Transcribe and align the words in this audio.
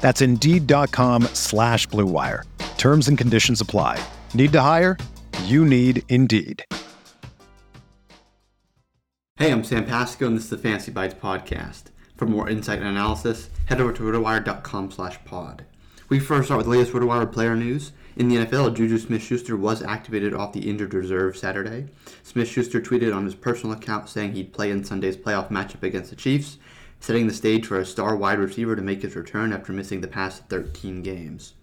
That's 0.00 0.22
Indeed.com 0.22 1.24
slash 1.34 1.86
BlueWire. 1.88 2.44
Terms 2.78 3.08
and 3.08 3.18
conditions 3.18 3.60
apply. 3.60 4.02
Need 4.34 4.52
to 4.52 4.60
hire? 4.62 4.96
You 5.44 5.64
need 5.64 6.02
Indeed. 6.08 6.64
Hey, 9.36 9.52
I'm 9.52 9.64
Sam 9.64 9.86
Pasco, 9.86 10.26
and 10.26 10.36
this 10.36 10.44
is 10.44 10.50
the 10.50 10.58
Fancy 10.58 10.90
Bites 10.90 11.14
podcast. 11.14 11.84
For 12.16 12.26
more 12.26 12.48
insight 12.50 12.80
and 12.80 12.88
analysis, 12.88 13.48
head 13.66 13.80
over 13.80 13.92
to 13.94 14.02
rotowire.com 14.02 14.90
slash 14.90 15.24
pod. 15.24 15.64
We 16.10 16.18
first 16.18 16.48
start 16.48 16.58
with 16.58 16.66
the 16.66 16.72
latest 16.72 16.92
RotoWire 16.92 17.32
player 17.32 17.56
news. 17.56 17.92
In 18.16 18.28
the 18.28 18.36
NFL, 18.36 18.74
Juju 18.74 18.98
Smith-Schuster 18.98 19.56
was 19.56 19.82
activated 19.82 20.34
off 20.34 20.52
the 20.52 20.68
injured 20.68 20.92
reserve 20.92 21.36
Saturday. 21.36 21.86
Smith-Schuster 22.22 22.80
tweeted 22.80 23.14
on 23.16 23.24
his 23.24 23.34
personal 23.34 23.74
account 23.74 24.08
saying 24.08 24.32
he'd 24.32 24.52
play 24.52 24.70
in 24.70 24.84
Sunday's 24.84 25.16
playoff 25.16 25.48
matchup 25.48 25.82
against 25.82 26.10
the 26.10 26.16
Chiefs, 26.16 26.58
setting 27.00 27.26
the 27.26 27.34
stage 27.34 27.66
for 27.66 27.78
a 27.78 27.84
star 27.84 28.14
wide 28.14 28.38
receiver 28.38 28.76
to 28.76 28.82
make 28.82 29.02
his 29.02 29.16
return 29.16 29.52
after 29.52 29.72
missing 29.72 30.00
the 30.00 30.08
past 30.08 30.44
13 30.48 31.02
games. 31.02 31.54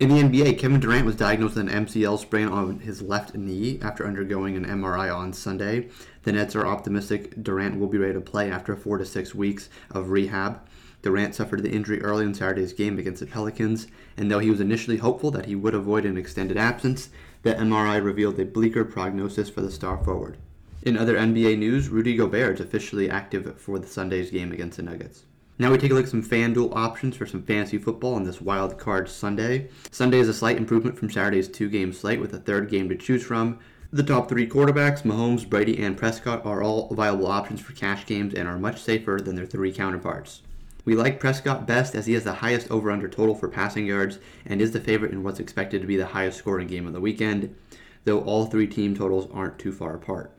In 0.00 0.08
the 0.08 0.20
NBA, 0.22 0.58
Kevin 0.58 0.80
Durant 0.80 1.06
was 1.06 1.14
diagnosed 1.14 1.54
with 1.54 1.68
an 1.68 1.86
MCL 1.86 2.18
sprain 2.18 2.48
on 2.48 2.80
his 2.80 3.00
left 3.00 3.36
knee 3.36 3.78
after 3.80 4.06
undergoing 4.06 4.56
an 4.56 4.66
MRI 4.66 5.14
on 5.14 5.32
Sunday. 5.32 5.88
The 6.24 6.32
Nets 6.32 6.56
are 6.56 6.66
optimistic 6.66 7.42
Durant 7.42 7.78
will 7.78 7.86
be 7.86 7.98
ready 7.98 8.14
to 8.14 8.20
play 8.20 8.50
after 8.50 8.74
four 8.74 8.98
to 8.98 9.06
six 9.06 9.36
weeks 9.36 9.68
of 9.92 10.10
rehab. 10.10 10.60
Durant 11.02 11.34
suffered 11.34 11.62
the 11.62 11.70
injury 11.70 12.02
early 12.02 12.24
in 12.24 12.34
Saturday's 12.34 12.72
game 12.72 12.98
against 12.98 13.20
the 13.20 13.26
Pelicans, 13.26 13.86
and 14.16 14.30
though 14.30 14.40
he 14.40 14.50
was 14.50 14.60
initially 14.60 14.96
hopeful 14.96 15.30
that 15.30 15.46
he 15.46 15.54
would 15.54 15.74
avoid 15.74 16.04
an 16.06 16.16
extended 16.16 16.56
absence, 16.56 17.10
the 17.42 17.54
MRI 17.54 18.02
revealed 18.02 18.40
a 18.40 18.44
bleaker 18.44 18.84
prognosis 18.84 19.48
for 19.48 19.60
the 19.60 19.70
star 19.70 20.02
forward. 20.02 20.38
In 20.84 20.98
other 20.98 21.16
NBA 21.16 21.56
news, 21.56 21.88
Rudy 21.88 22.14
Gobert 22.14 22.56
is 22.56 22.60
officially 22.60 23.08
active 23.08 23.58
for 23.58 23.78
the 23.78 23.86
Sunday's 23.86 24.30
game 24.30 24.52
against 24.52 24.76
the 24.76 24.82
Nuggets. 24.82 25.24
Now 25.58 25.72
we 25.72 25.78
take 25.78 25.90
a 25.90 25.94
look 25.94 26.04
at 26.04 26.10
some 26.10 26.22
FanDuel 26.22 26.76
options 26.76 27.16
for 27.16 27.24
some 27.24 27.42
fantasy 27.42 27.78
football 27.78 28.12
on 28.12 28.24
this 28.24 28.42
wild 28.42 28.76
card 28.76 29.08
Sunday. 29.08 29.70
Sunday 29.90 30.18
is 30.18 30.28
a 30.28 30.34
slight 30.34 30.58
improvement 30.58 30.98
from 30.98 31.10
Saturday's 31.10 31.48
two-game 31.48 31.94
slate 31.94 32.20
with 32.20 32.34
a 32.34 32.38
third 32.38 32.68
game 32.68 32.90
to 32.90 32.96
choose 32.96 33.24
from. 33.24 33.60
The 33.94 34.02
top 34.02 34.28
three 34.28 34.46
quarterbacks, 34.46 35.04
Mahomes, 35.04 35.48
Brady, 35.48 35.82
and 35.82 35.96
Prescott, 35.96 36.44
are 36.44 36.62
all 36.62 36.94
viable 36.94 37.28
options 37.28 37.62
for 37.62 37.72
cash 37.72 38.04
games 38.04 38.34
and 38.34 38.46
are 38.46 38.58
much 38.58 38.82
safer 38.82 39.18
than 39.24 39.36
their 39.36 39.46
three 39.46 39.72
counterparts. 39.72 40.42
We 40.84 40.94
like 40.96 41.18
Prescott 41.18 41.66
best 41.66 41.94
as 41.94 42.04
he 42.04 42.12
has 42.12 42.24
the 42.24 42.34
highest 42.34 42.70
over 42.70 42.90
under 42.90 43.08
total 43.08 43.34
for 43.34 43.48
passing 43.48 43.86
yards 43.86 44.18
and 44.44 44.60
is 44.60 44.72
the 44.72 44.80
favorite 44.80 45.12
in 45.12 45.22
what's 45.22 45.40
expected 45.40 45.80
to 45.80 45.86
be 45.86 45.96
the 45.96 46.08
highest 46.08 46.36
scoring 46.36 46.66
game 46.66 46.86
of 46.86 46.92
the 46.92 47.00
weekend, 47.00 47.56
though 48.04 48.20
all 48.20 48.44
three 48.44 48.66
team 48.66 48.94
totals 48.94 49.30
aren't 49.32 49.58
too 49.58 49.72
far 49.72 49.94
apart. 49.94 50.30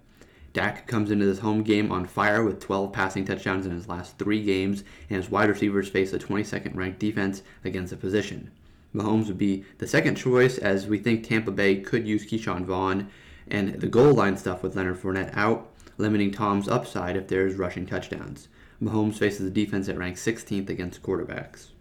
Dak 0.56 0.88
comes 0.88 1.12
into 1.12 1.26
this 1.26 1.40
home 1.40 1.64
game 1.64 1.92
on 1.92 2.06
fire 2.06 2.42
with 2.42 2.62
12 2.62 2.94
passing 2.94 3.26
touchdowns 3.26 3.66
in 3.66 3.74
his 3.74 3.90
last 3.90 4.18
three 4.18 4.42
games, 4.42 4.86
and 5.10 5.18
his 5.18 5.30
wide 5.30 5.50
receivers 5.50 5.90
face 5.90 6.14
a 6.14 6.18
22nd 6.18 6.78
ranked 6.78 6.98
defense 6.98 7.44
against 7.66 7.92
the 7.92 7.98
position. 7.98 8.50
Mahomes 8.96 9.28
would 9.28 9.38
be 9.38 9.66
the 9.80 9.86
second 9.86 10.16
choice 10.16 10.58
as 10.58 10.88
we 10.88 10.98
think 10.98 11.28
Tampa 11.28 11.52
Bay 11.52 11.82
could 11.82 12.08
use 12.08 12.26
Ke'Shawn 12.26 12.64
Vaughn 12.64 13.10
and 13.50 13.82
the 13.82 13.88
goal 13.88 14.14
line 14.14 14.38
stuff 14.38 14.64
with 14.64 14.78
Leonard 14.78 14.98
Fournette 14.98 15.36
out, 15.36 15.74
limiting 15.98 16.32
Tom's 16.32 16.70
upside 16.70 17.18
if 17.18 17.28
there's 17.28 17.56
rushing 17.56 17.86
touchdowns. 17.86 18.48
Mahomes 18.82 19.18
faces 19.18 19.46
a 19.46 19.52
defense 19.52 19.88
that 19.88 19.98
ranks 19.98 20.26
16th 20.26 20.70
against 20.70 21.04
quarterbacks. 21.04 21.72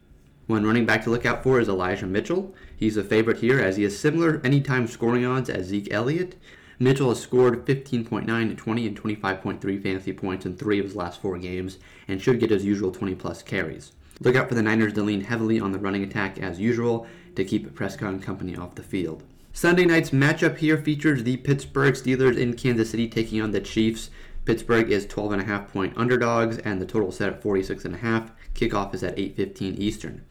One 0.49 0.67
running 0.67 0.85
back 0.85 1.05
to 1.05 1.11
look 1.11 1.25
out 1.25 1.45
for 1.45 1.61
is 1.61 1.69
Elijah 1.69 2.07
Mitchell. 2.07 2.53
He's 2.77 2.97
a 2.97 3.05
favorite 3.05 3.39
here 3.39 3.61
as 3.61 3.77
he 3.77 3.85
has 3.85 3.97
similar 3.97 4.41
anytime 4.43 4.89
scoring 4.89 5.25
odds 5.25 5.49
as 5.49 5.67
Zeke 5.67 5.93
Elliott. 5.93 6.35
Mitchell 6.79 7.11
has 7.11 7.21
scored 7.21 7.65
15.9, 7.65 8.57
20, 8.57 8.87
and 8.87 9.01
25.3 9.01 9.83
fantasy 9.83 10.13
points 10.13 10.47
in 10.47 10.57
three 10.57 10.79
of 10.79 10.85
his 10.85 10.97
last 10.97 11.21
four 11.21 11.39
games 11.39 11.79
and 12.09 12.21
should 12.21 12.41
get 12.41 12.51
his 12.51 12.65
usual 12.65 12.91
20 12.91 13.15
plus 13.15 13.43
carries. 13.43 13.93
Look 14.21 14.37
out 14.37 14.49
for 14.49 14.55
the 14.55 14.63
Niners 14.63 14.93
to 14.95 15.03
lean 15.03 15.23
heavily 15.23 15.59
on 15.59 15.73
the 15.73 15.79
running 15.79 16.03
attack 16.03 16.39
as 16.39 16.61
usual 16.61 17.07
to 17.37 17.45
keep 17.45 17.75
Prescott 17.75 18.13
and 18.13 18.23
company 18.23 18.57
off 18.57 18.75
the 18.75 18.83
field. 18.83 19.23
Sunday 19.53 19.85
night's 19.85 20.11
matchup 20.11 20.57
here 20.59 20.77
features 20.77 21.23
the 21.23 21.37
Pittsburgh 21.39 21.95
Steelers 21.95 22.37
in 22.37 22.55
Kansas 22.55 22.91
City 22.91 23.09
taking 23.09 23.41
on 23.41 23.53
the 23.53 23.61
Chiefs. 23.61 24.11
Pittsburgh 24.45 24.91
is 24.91 25.07
12.5 25.07 25.69
point 25.69 25.95
underdogs, 25.97 26.59
and 26.59 26.81
the 26.81 26.87
total 26.87 27.13
set 27.13 27.29
at 27.29 27.43
46.5. 27.43 28.31
Kickoff 28.55 28.95
is 28.95 29.03
at 29.03 29.17
8:15 29.17 29.79
Eastern. 29.79 30.23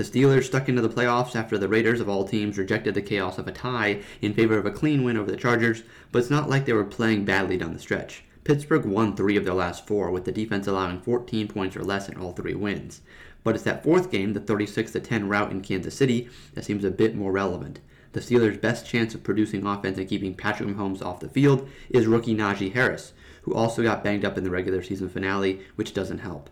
The 0.00 0.06
Steelers 0.06 0.44
stuck 0.44 0.66
into 0.66 0.80
the 0.80 0.88
playoffs 0.88 1.36
after 1.36 1.58
the 1.58 1.68
Raiders, 1.68 2.00
of 2.00 2.08
all 2.08 2.24
teams, 2.24 2.56
rejected 2.56 2.94
the 2.94 3.02
chaos 3.02 3.36
of 3.36 3.46
a 3.46 3.52
tie 3.52 4.00
in 4.22 4.32
favor 4.32 4.56
of 4.56 4.64
a 4.64 4.70
clean 4.70 5.04
win 5.04 5.18
over 5.18 5.30
the 5.30 5.36
Chargers, 5.36 5.82
but 6.10 6.20
it's 6.20 6.30
not 6.30 6.48
like 6.48 6.64
they 6.64 6.72
were 6.72 6.84
playing 6.84 7.26
badly 7.26 7.58
down 7.58 7.74
the 7.74 7.78
stretch. 7.78 8.24
Pittsburgh 8.42 8.86
won 8.86 9.14
three 9.14 9.36
of 9.36 9.44
their 9.44 9.52
last 9.52 9.86
four, 9.86 10.10
with 10.10 10.24
the 10.24 10.32
defense 10.32 10.66
allowing 10.66 11.02
14 11.02 11.48
points 11.48 11.76
or 11.76 11.84
less 11.84 12.08
in 12.08 12.16
all 12.16 12.32
three 12.32 12.54
wins. 12.54 13.02
But 13.44 13.54
it's 13.54 13.64
that 13.64 13.84
fourth 13.84 14.10
game, 14.10 14.32
the 14.32 14.40
36 14.40 14.92
10 15.02 15.28
rout 15.28 15.50
in 15.50 15.60
Kansas 15.60 15.98
City, 15.98 16.30
that 16.54 16.64
seems 16.64 16.82
a 16.82 16.90
bit 16.90 17.14
more 17.14 17.30
relevant. 17.30 17.80
The 18.12 18.20
Steelers' 18.20 18.58
best 18.58 18.86
chance 18.86 19.14
of 19.14 19.22
producing 19.22 19.66
offense 19.66 19.98
and 19.98 20.08
keeping 20.08 20.34
Patrick 20.34 20.70
Mahomes 20.70 21.04
off 21.04 21.20
the 21.20 21.28
field 21.28 21.68
is 21.90 22.06
rookie 22.06 22.34
Najee 22.34 22.72
Harris, 22.72 23.12
who 23.42 23.52
also 23.52 23.82
got 23.82 24.02
banged 24.02 24.24
up 24.24 24.38
in 24.38 24.44
the 24.44 24.50
regular 24.50 24.82
season 24.82 25.10
finale, 25.10 25.60
which 25.76 25.92
doesn't 25.92 26.20
help. 26.20 26.48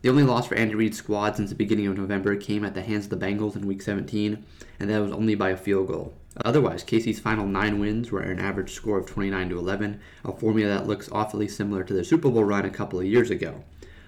The 0.00 0.08
only 0.08 0.22
loss 0.22 0.46
for 0.46 0.54
Andy 0.54 0.76
Reid's 0.76 0.96
squad 0.96 1.34
since 1.34 1.50
the 1.50 1.56
beginning 1.56 1.88
of 1.88 1.98
November 1.98 2.36
came 2.36 2.64
at 2.64 2.72
the 2.72 2.82
hands 2.82 3.06
of 3.06 3.10
the 3.10 3.26
Bengals 3.26 3.56
in 3.56 3.66
Week 3.66 3.82
17, 3.82 4.44
and 4.78 4.88
that 4.88 5.02
was 5.02 5.10
only 5.10 5.34
by 5.34 5.50
a 5.50 5.56
field 5.56 5.88
goal. 5.88 6.14
Otherwise, 6.44 6.84
KC's 6.84 7.18
final 7.18 7.46
nine 7.46 7.80
wins 7.80 8.12
were 8.12 8.20
an 8.20 8.38
average 8.38 8.72
score 8.72 8.98
of 8.98 9.06
29 9.06 9.48
to 9.48 9.58
11, 9.58 10.00
a 10.24 10.32
formula 10.32 10.74
that 10.74 10.86
looks 10.86 11.10
awfully 11.10 11.48
similar 11.48 11.82
to 11.82 11.92
their 11.92 12.04
Super 12.04 12.30
Bowl 12.30 12.44
run 12.44 12.64
a 12.64 12.70
couple 12.70 13.00
of 13.00 13.06
years 13.06 13.28
ago. 13.28 13.64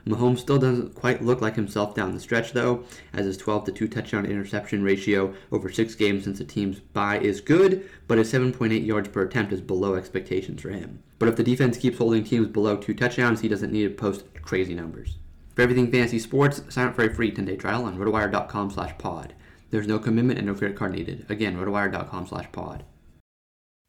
Mahomes 0.06 0.38
still 0.38 0.58
doesn't 0.58 0.94
quite 0.94 1.24
look 1.24 1.40
like 1.40 1.56
himself 1.56 1.92
down 1.94 2.14
the 2.14 2.20
stretch, 2.20 2.52
though, 2.52 2.84
as 3.12 3.26
his 3.26 3.36
12 3.36 3.64
to 3.64 3.72
2 3.72 3.88
touchdown 3.88 4.24
interception 4.24 4.84
ratio 4.84 5.34
over 5.50 5.68
six 5.70 5.96
games 5.96 6.22
since 6.22 6.38
the 6.38 6.44
team's 6.44 6.78
bye 6.78 7.18
is 7.18 7.40
good, 7.40 7.90
but 8.06 8.16
his 8.16 8.32
7.8 8.32 8.86
yards 8.86 9.08
per 9.08 9.22
attempt 9.22 9.52
is 9.52 9.60
below 9.60 9.96
expectations 9.96 10.62
for 10.62 10.70
him. 10.70 11.02
But 11.18 11.28
if 11.28 11.34
the 11.34 11.42
defense 11.42 11.76
keeps 11.76 11.98
holding 11.98 12.22
teams 12.22 12.46
below 12.46 12.76
two 12.76 12.94
touchdowns, 12.94 13.40
he 13.40 13.48
doesn't 13.48 13.72
need 13.72 13.88
to 13.88 13.90
post 13.90 14.24
crazy 14.40 14.74
numbers. 14.74 15.16
For 15.60 15.64
everything 15.64 15.92
fantasy 15.92 16.18
sports, 16.18 16.62
sign 16.70 16.86
up 16.86 16.94
for 16.94 17.04
a 17.04 17.14
free 17.14 17.30
10-day 17.30 17.56
trial 17.56 17.84
on 17.84 17.98
rotowire.com 17.98 18.70
slash 18.70 18.96
pod. 18.96 19.34
There's 19.68 19.86
no 19.86 19.98
commitment 19.98 20.38
and 20.38 20.46
no 20.46 20.54
credit 20.54 20.74
card 20.74 20.92
needed. 20.92 21.26
Again, 21.28 21.58
rotowire.com 21.58 22.28
slash 22.28 22.50
pod. 22.50 22.82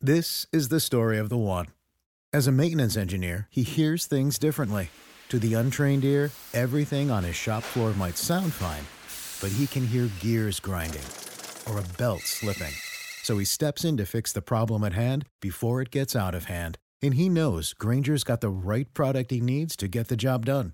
This 0.02 0.46
is 0.52 0.68
the 0.68 0.82
story 0.82 1.18
of 1.18 1.30
the 1.30 1.38
one. 1.38 1.68
As 2.34 2.46
a 2.46 2.52
maintenance 2.52 2.98
engineer, 2.98 3.48
he 3.50 3.64
hears 3.64 4.06
things 4.06 4.38
differently. 4.38 4.90
To 5.30 5.40
the 5.40 5.54
untrained 5.54 6.04
ear, 6.04 6.32
everything 6.54 7.10
on 7.10 7.24
his 7.24 7.38
shop 7.38 7.64
floor 7.64 7.94
might 7.94 8.18
sound 8.18 8.52
fine, 8.52 8.84
but 9.40 9.58
he 9.58 9.66
can 9.66 9.88
hear 9.88 10.10
gears 10.20 10.60
grinding 10.60 11.08
or 11.70 11.80
a 11.80 11.98
belt 11.98 12.24
slipping. 12.24 12.74
So 13.24 13.38
he 13.38 13.46
steps 13.46 13.86
in 13.86 13.96
to 13.96 14.06
fix 14.06 14.34
the 14.34 14.42
problem 14.42 14.84
at 14.84 14.92
hand 14.92 15.24
before 15.40 15.82
it 15.82 15.90
gets 15.90 16.18
out 16.18 16.36
of 16.36 16.46
hand. 16.46 16.78
And 17.02 17.14
he 17.14 17.30
knows 17.30 17.72
Grainger's 17.72 18.26
got 18.26 18.42
the 18.42 18.50
right 18.50 18.94
product 18.94 19.32
he 19.32 19.40
needs 19.40 19.78
to 19.78 19.88
get 19.88 20.10
the 20.10 20.18
job 20.18 20.46
done, 20.46 20.74